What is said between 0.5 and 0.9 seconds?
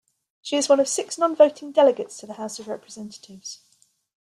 is one of